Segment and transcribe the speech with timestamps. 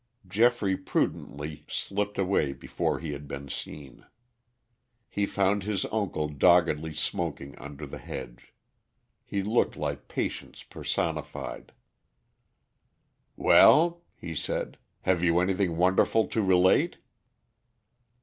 [0.27, 4.03] Geoffrey prudently slipped away before he had been seen.
[5.07, 8.51] He found his uncle doggedly smoking under the hedge.
[9.23, 11.71] He looked like patience personified.
[13.35, 16.97] "Well," he said, "have you anything wonderful to relate?"